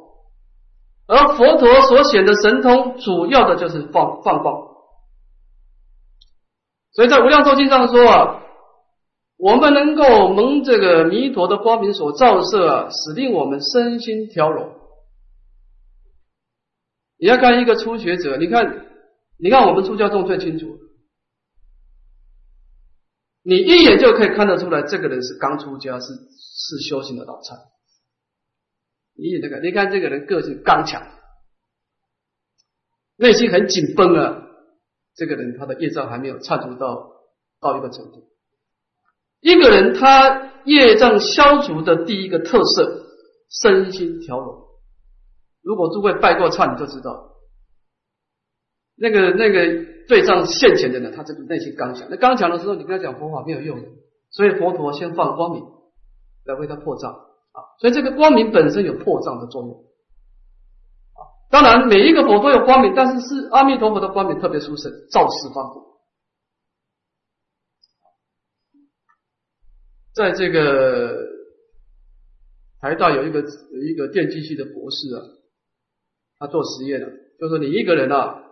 [1.05, 4.55] 而佛陀所显的神通，主要的就是放放光。
[6.93, 8.39] 所以在无量寿经上说啊。
[9.35, 14.71] 我们能够蒙这个弥陀的光明所照射啊，使令我们身心调柔。
[17.17, 18.85] 你要看一个初学者，你看，
[19.37, 20.77] 你看我们出家众最清楚，
[23.43, 27.55] 你一眼就可以看得出来，这个人是刚出家，是是修行的老菜。
[29.15, 31.01] 一眼这个，你看这个人个性刚强，
[33.17, 34.41] 内心很紧绷啊，
[35.15, 37.11] 这个人他的业障还没有忏除到
[37.59, 38.29] 到一个程度。
[39.39, 43.05] 一个人他业障消除的第一个特色，
[43.49, 44.67] 身心调柔。
[45.61, 47.35] 如果诸位拜过忏，你就知道，
[48.95, 52.07] 那个那个对障现前的人，他这个内心刚强。
[52.09, 53.79] 那刚强的时候，你跟他讲佛法没有用，
[54.31, 55.63] 所以佛陀先放光明
[56.45, 57.13] 来为他破障
[57.53, 57.63] 啊。
[57.79, 59.71] 所以这个光明本身有破障的作用
[61.13, 61.23] 啊。
[61.49, 65.81] 当然，每一个佛都有光明，但是是阿弥陀佛的光明特别殊胜，照十方。
[70.13, 71.17] 在这个
[72.79, 75.21] 台大有一个有一个电机系的博士啊，
[76.37, 77.07] 他做实验的，
[77.39, 78.43] 就说你一个人啊，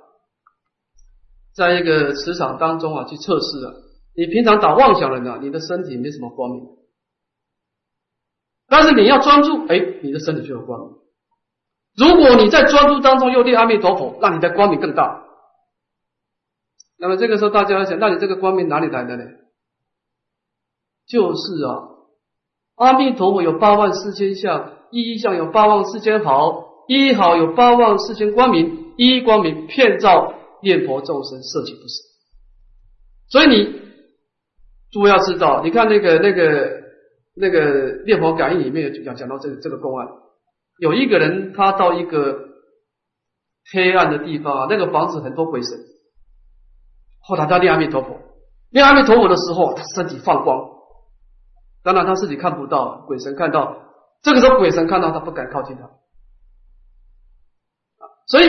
[1.53, 3.73] 在一个磁场当中啊去测试啊，
[4.15, 6.65] 你平常打妄想人啊，你的身体没什么光明，
[8.71, 10.89] 但是你要专注，哎，你的身体就有光明。
[11.97, 15.25] 如果你在专注当中又念阿弥陀佛，那你的光明更大。
[16.97, 19.25] 那么这个时候大家要想，那你这个光明哪里来的呢？
[21.05, 21.83] 就是啊，
[22.75, 32.03] 阿弥陀佛有八万四千相，一相有八万四千好，一好有八万四千光明，一光明遍照念佛众生，色起不死。
[33.27, 33.81] 所以你
[34.91, 36.80] 诸位要知道，你看那个那个
[37.35, 40.07] 那个念佛感应里面讲讲到这个这个公案，
[40.79, 42.39] 有一个人他到一个
[43.71, 45.79] 黑暗的地方啊，那个房子很多鬼神，
[47.21, 48.17] 后来他念阿弥陀佛，
[48.71, 50.69] 念阿弥陀佛的时候，他身体放光。
[51.83, 53.75] 当然他自己看不到，鬼神看到，
[54.21, 55.89] 这个时候鬼神看到他不敢靠近他，
[58.27, 58.45] 所以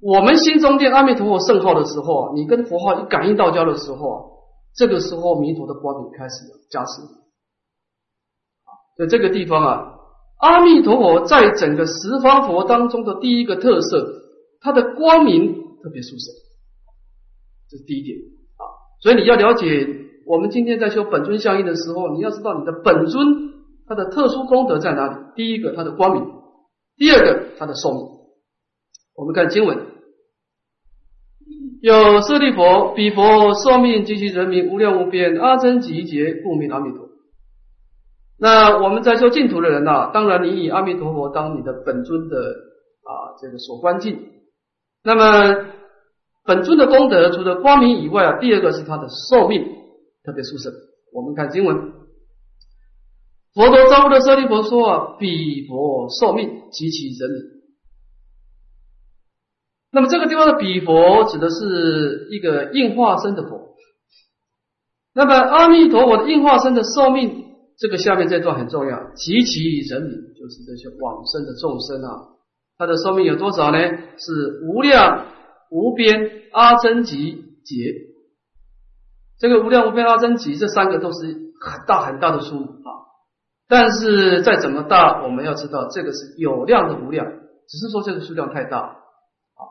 [0.00, 7.02] 我们心中念阿弥陀佛圣号的时候，你跟佛号一感应道交的时候，这个时候弥陀的光明开始加持。
[8.96, 9.94] 在这个地方啊，
[10.38, 14.06] 阿弥陀佛在整个十方佛当中的第一个特色，
[14.60, 16.34] 它的光明特别殊胜，
[17.70, 18.16] 这是第一点
[18.56, 18.62] 啊，
[19.02, 19.88] 所以你要了解。
[20.26, 23.52] 我们今天在修本尊相应的时候，你要知道你的本尊
[23.86, 25.16] 它的特殊功德在哪里？
[25.36, 26.24] 第一个，它的光明；
[26.96, 28.00] 第二个，它的寿命。
[29.14, 29.78] 我们看经文，
[31.82, 37.03] 有舍利佛，彼佛寿命及其人民无量无边，阿僧祇劫故名阿弥陀。
[38.38, 44.18] 那我们在修净土的人呐，当然你以阿弥陀佛当你的本尊的啊这个所观境。
[45.02, 45.66] 那么
[46.44, 49.82] 本尊的功德除了光明以外啊，第二个是他的寿命。
[50.24, 50.72] 特别殊胜。
[51.12, 51.76] 我们看经文，
[53.52, 57.42] 佛陀招呼的舍利佛说啊：“彼佛寿命及其人民。”
[59.92, 63.76] 那么这个地方的彼佛指的是一个应化身的佛。
[65.12, 72.34] 那么阿弥陀佛的应化身的寿命，这个下面这段很重要，及其人民就是这些往生的众生啊，
[72.78, 73.78] 他的寿命有多少呢？
[74.16, 75.26] 是无量
[75.70, 78.14] 无边阿僧祇劫。
[79.38, 81.26] 这个无量无边阿僧祇这三个都是
[81.60, 82.90] 很大很大的数目啊，
[83.68, 89.62] 但是再怎么大，我们要知道这个是有量的无量，只是说这个数量太大啊。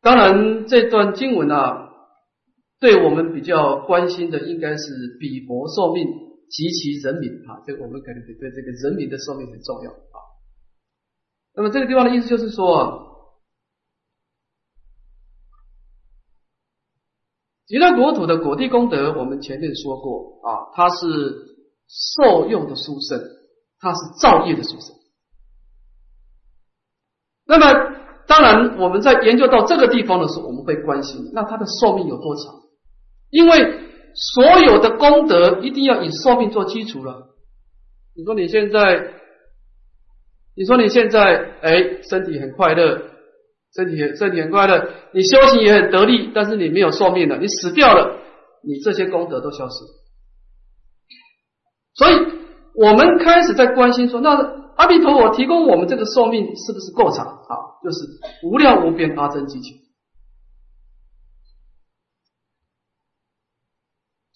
[0.00, 1.90] 当然，这段经文啊，
[2.78, 6.06] 对我们比较关心的应该是比佛寿命
[6.50, 10.18] 及其人民啊，这个我们肯定对对这个人民的寿命很重要啊。
[11.54, 13.04] 那么这个地方的意思就是说。
[17.68, 20.96] 极乐国土的果地功德，我们前面说过啊，它是
[21.88, 23.20] 受用的殊胜，
[23.80, 24.94] 它是造业的殊胜。
[27.44, 27.66] 那么，
[28.28, 32.54] 当然我们在研究到这个地方的时候，我们会关心，那它的寿命有多长？
[33.36, 33.80] 因为
[34.14, 37.36] 所有的功德一定要以寿命做基础了。
[38.16, 39.12] 你说你现在，
[40.56, 41.20] 你说你现在，
[41.60, 43.02] 哎，身体很快乐。
[43.74, 48.20] 身体身体很快乐，你修行也很得力，但是你没有寿命了，你死掉了，
[48.64, 49.84] 你这些功德都消失。
[51.94, 52.14] 所以，
[52.72, 54.30] 我们开始在关心说，那
[54.76, 57.52] 阿弥陀佛提供我们这个寿命是不是够长啊？
[57.84, 57.98] 就是
[58.44, 59.76] 无量无边阿僧基情。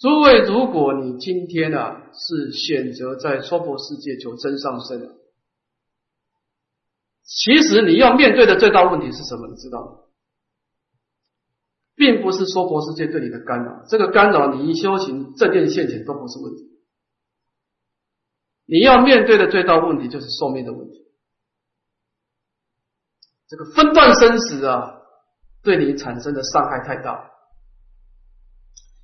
[0.01, 5.19] 诸位，如果你今天啊是选择在娑婆世界求真上升，
[7.23, 9.47] 其实你要面对的最大问题是什么？
[9.49, 9.99] 你知道吗？
[11.95, 16.81] 并不是娑婆世界对你的干扰，这个干扰你一修行正念现前都不是问题。
[18.65, 21.13] 你要面对的最大问题就是寿命的问题。
[23.49, 24.95] 这个分段生死啊，
[25.63, 27.31] 对你产生的伤害太大。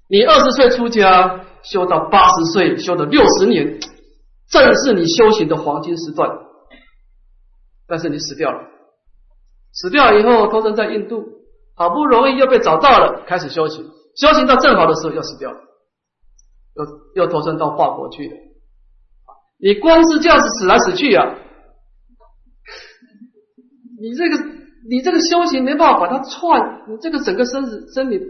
[0.09, 3.81] 你二十岁出家，修到八十岁，修了六十年，
[4.49, 6.31] 正是你修行的黄金时段。
[7.89, 8.69] 但是你死掉了，
[9.73, 11.25] 死掉以后，投生在印度，
[11.75, 13.85] 好不容易又被找到了，开始修行，
[14.17, 15.59] 修行到正好的时候又死掉了，
[16.75, 18.37] 又又投生到华国去了。
[19.59, 21.35] 你光是这样子死来死去啊，
[24.01, 24.37] 你这个
[24.89, 28.21] 你这个修行没办法把它串，你这个整个身子身体。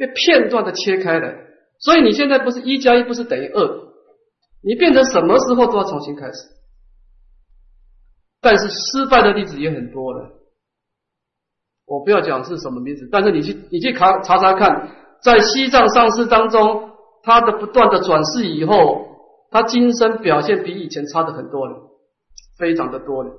[0.00, 1.34] 被片段的切开了，
[1.78, 3.92] 所以你现在不是一加一不是等于二，
[4.62, 6.38] 你变成什么时候都要重新开始。
[8.40, 10.30] 但是失败的例子也很多了，
[11.84, 14.88] 我不要讲是什么名字，但是你去你去查查查看，
[15.22, 16.92] 在西藏上师当中，
[17.22, 19.04] 他的不断的转世以后，
[19.50, 21.76] 他今生表现比以前差的很多了，
[22.56, 23.30] 非常的多了。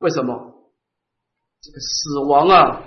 [0.00, 0.52] 为什么？
[1.62, 2.82] 这个死亡啊！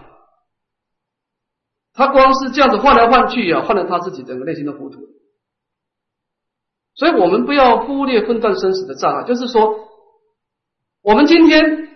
[1.97, 4.99] 他光是这样子换来换去啊，换了他自己整个内心的糊涂。
[6.95, 9.23] 所以，我们不要忽略分段生死的障碍。
[9.23, 9.73] 就是说，
[11.01, 11.89] 我们今天，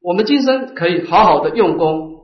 [0.00, 2.22] 我们今生可以好好的用功，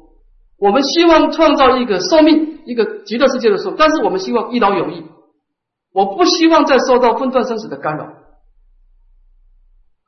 [0.59, 5.05] 我们希望创造一个寿命，一个极乐世界的时候，但是我们希望一劳永逸。
[5.93, 8.15] 我不希望再受到分段生死的干扰。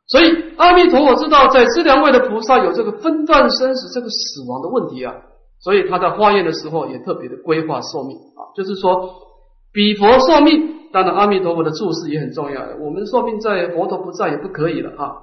[0.08, 5.14] 所以，阿弥陀佛知道，在资粮位的菩萨有这个分段生死、这个死亡的问题啊。
[5.64, 9.14] 所以他在化验的时候也特别的规划寿命啊，就是说
[9.72, 12.60] 比佛寿命，当然阿弥陀佛的注释也很重要。
[12.80, 15.16] 我们寿命在佛陀不在也不可以了啊。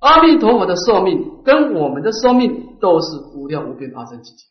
[0.00, 4.46] 阿弥陀佛的寿命跟我们的寿命都是无量无边阿僧祇劫，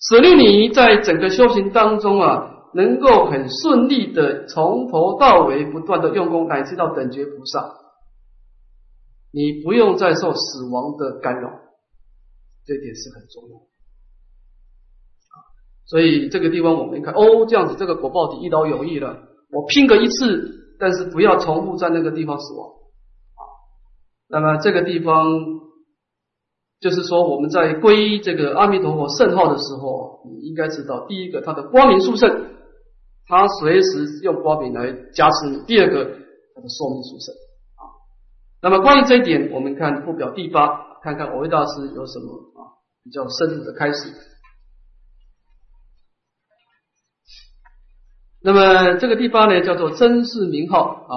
[0.00, 7.74] 舍利尼在整个修行当中啊，能够很顺利的从头到尾不断的用功，乃至到等觉菩萨，
[9.32, 11.50] 你不用再受死亡的干扰。
[12.68, 15.36] 这点是很重要啊，
[15.86, 23.42] 所以这个地方我们看哦，这样子这个果报体一劳永逸了，我拼个一次，但是不要重复在那个地方死亡啊。
[24.28, 25.30] 那么这个地方
[26.78, 32.50] 就是说，我们在归这个阿弥陀佛圣号的时候，你应该知道，第一个它的光明殊胜，
[33.26, 37.34] 它随时用光明来加持你；第二个它的寿命殊胜
[37.76, 37.88] 啊。
[38.60, 40.86] 那么关于这一点，我们看附表第八。
[41.02, 44.12] 看看我位大师有什么啊比较深入的开始。
[48.40, 51.14] 那么这个地方呢叫做真实名号啊。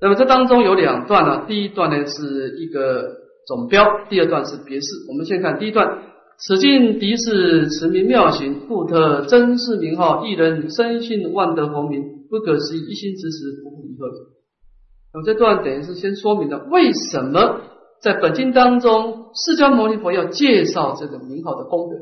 [0.00, 3.16] 那么这当中有两段呢，第一段呢是一个
[3.46, 4.86] 总标，第二段是别释。
[5.08, 6.02] 我们先看第一段：
[6.38, 14.06] 此境敌是慈名妙行，故特真实名号，一人深信万德洪名，不可思议，一心之时，不复一个。
[15.12, 17.62] 那么这段等于是先说明了为什么
[18.00, 21.96] 在本经当中，释迦牟尼佛要介绍这个名号的功德。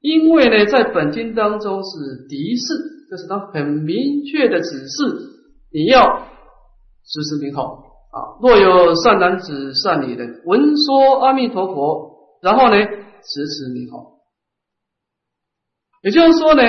[0.00, 5.04] 因为呢，在本经当中是敌视，就是他很明确的指示，
[5.72, 6.28] 你要
[7.04, 8.38] 实施名号啊。
[8.40, 14.18] 若有善男子、善女人闻说阿弥陀佛，然后呢持持名号，
[16.02, 16.62] 也就是说呢，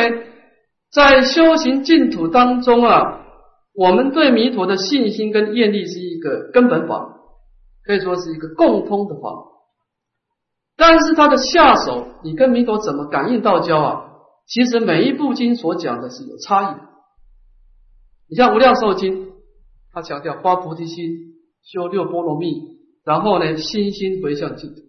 [0.91, 3.19] 在修行净土当中啊。
[3.73, 7.19] 我们对弥陀的信心跟愿力是一个根本法，
[7.85, 9.29] 可以说是一个共通的法。
[10.75, 14.07] 但是它的下手，你跟弥陀怎么感应道交啊？
[14.45, 16.81] 其实每一部经所讲的是有差异的。
[18.27, 19.27] 你像《无量寿经》，
[19.93, 24.81] 它强调发菩提心、修六波罗蜜，然后呢，心心回向净土。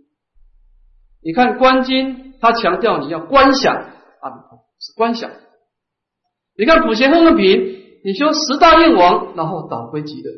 [1.22, 5.30] 你看《观经》，它强调你要观想阿弥陀，是观想。
[6.58, 7.78] 你看《普贤行论品》。
[8.04, 10.30] 你修十大愿王，然后导归极乐。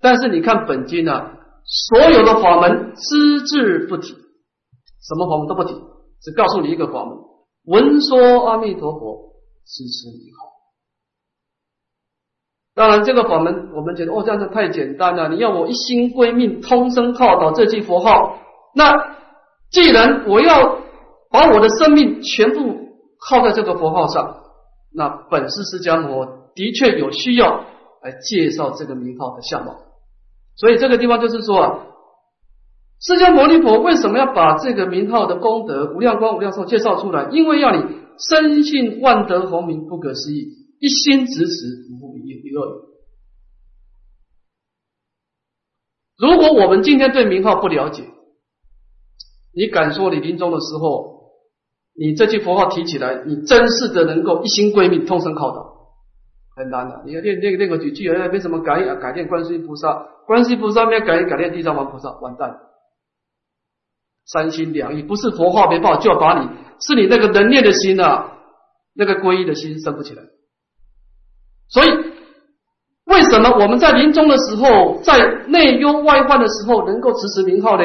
[0.00, 1.30] 但是你看本经呢，
[1.64, 4.14] 所有的法门只字不提，
[5.02, 5.74] 什么法门都不提，
[6.22, 7.18] 只告诉你一个法门：
[7.64, 9.34] 闻说阿弥陀佛，
[9.66, 10.46] 支持你好。
[12.74, 15.28] 当然，这个法门我们觉得哦，这样子太简单了。
[15.28, 18.38] 你要我一心归命，通生靠倒这句佛号，
[18.74, 19.16] 那
[19.70, 20.78] 既然我要
[21.30, 22.74] 把我的生命全部
[23.18, 24.44] 靠在这个佛号上。
[24.96, 27.66] 那本师释迦摩的确有需要
[28.02, 29.76] 来介绍这个名号的相貌。
[30.56, 31.86] 所以这个地方就是说啊，
[32.98, 37.28] 释迦牟尼佛为什么要把这个名号的功德无量光、无量寿介绍出来？
[37.30, 40.48] 因为要你深信万德洪名不可思议，
[40.80, 42.86] 一心执持不复一恶。
[46.16, 48.04] 如果我们今天对名号不了解，
[49.54, 51.15] 你敢说你临终的时候，
[51.98, 55.74] 你这句佛号提起来，你真是的能够一心归命、通身靠倒？
[56.54, 57.02] 很难的。
[57.06, 62.56] 你要练练练个几句，哎，没什么改改练观世音菩萨，观世音菩萨没有改改练地藏王菩萨，完蛋。
[64.26, 66.48] 三心两意，不是佛号没报，就要把你
[66.80, 68.32] 是你那个能念的心啊，
[68.94, 70.22] 那个皈依的心升不起来。
[71.68, 71.88] 所以，
[73.04, 77.84] 为什么我们在临终的时候，在内忧外患的时候，能够持持名号呢？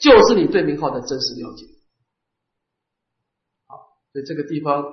[0.00, 1.66] 就是你对名号的真实了解。
[4.12, 4.84] 好，所以这个地方。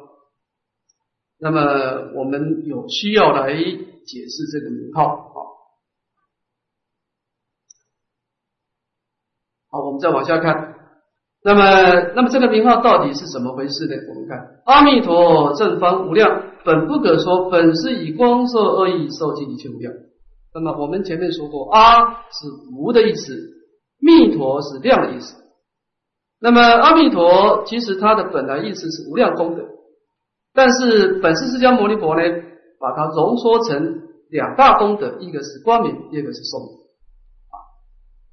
[1.41, 5.39] 那么我们有需要来解释这个名号啊。
[9.71, 10.75] 好，我们再往下看。
[11.41, 13.95] 那么，那么这个名号到底是怎么回事呢？
[14.09, 19.93] 我们看，阿弥陀正方无量，本不可说，本是以光色恶意受尽一切无量。
[20.53, 23.33] 那么我们前面说过，阿是无的意思，
[23.99, 25.35] 弥陀是量的意思。
[26.41, 29.63] 那么阿弥陀其实它的本来意思是无量功德。
[30.53, 32.21] 但是本师释迦牟尼佛呢，
[32.79, 36.79] 把它浓缩成两大功德，一个是光明，一个是寿命。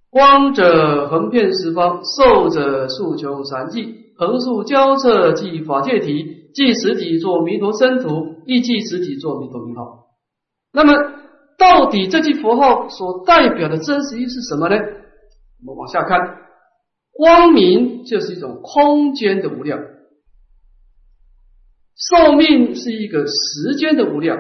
[0.09, 10.07] 光者横遍十方，寿者数穷三际，横竖交彻即法界体，即实体作弥陀身图，亦即实体作弥陀名号。
[10.73, 10.93] 那么，
[11.59, 14.77] 到底这句佛号所代表的真实意是什么呢？
[14.77, 16.19] 我们往下看，
[17.17, 19.83] 光明就是一种空间的无量。
[21.95, 24.39] 寿命是一个时间的无量，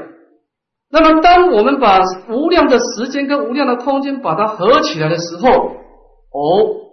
[0.91, 6.93] 那么当我们把无量的时间跟无量的空间把它合起来的时候，哦，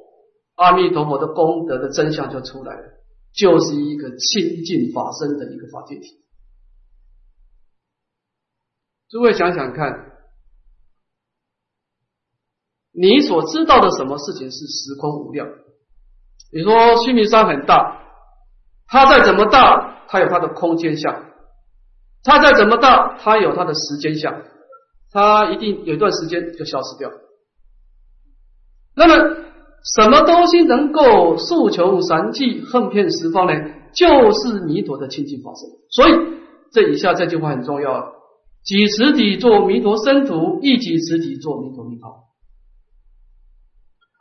[0.55, 2.83] 阿弥陀佛的功德的真相就出来了，
[3.33, 6.23] 就是一个清净法身的一个法界体。
[9.09, 10.13] 诸位想想看，
[12.93, 15.45] 你所知道的什么事情是时空无量？
[16.53, 17.99] 你说须弥山很大，
[18.87, 20.05] 它再怎么大？
[20.07, 21.23] 它有它的空间相，
[22.23, 24.43] 它再怎么大，它有它的时间相，
[25.11, 27.09] 它一定有一段时间就消失掉。
[28.95, 29.35] 那么，
[29.97, 33.53] 什么东西能够诉求三际，横遍十方呢？
[33.95, 35.69] 就是弥陀的清净法身。
[35.89, 36.27] 所以，
[36.71, 38.03] 这以下这句话很重要啊：
[38.63, 42.25] 几实体作弥陀身图，一几实体做弥陀名号。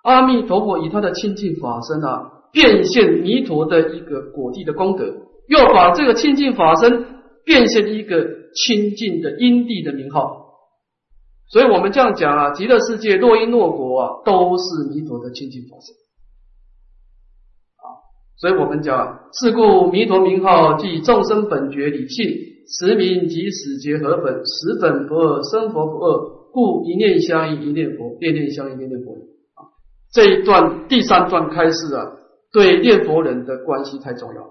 [0.03, 5.05] 阿弥陀佛以他的清净法身啊，变现弥陀的一个果地的功德。
[5.49, 7.05] 又把这个清净法身
[7.45, 8.25] 变现一个
[8.55, 10.55] 清净的因地的名号，
[11.51, 15.95] 所以我们这样讲啊，极乐世界若因若果啊，都是弥陀的清净法身
[17.77, 17.85] 啊。
[18.37, 22.27] 所以我们讲，是故弥陀名号即众生本觉理性，
[22.69, 29.17] 实名即始结合本，实本不二，生佛不二，故一念相应一念佛，念念相应念念佛。
[30.13, 32.13] 这一段第三段开始啊，
[32.53, 34.43] 对念佛人的关系太重要。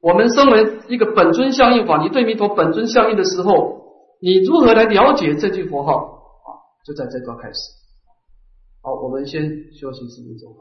[0.00, 3.82] 我们身为一个本尊相应法，你对弥陀本尊相应的时候，
[4.20, 6.48] 你如何来了解这句佛号啊？
[6.86, 7.58] 就在这段开始。
[8.82, 9.42] 好，我们先
[9.74, 10.54] 休息十分钟。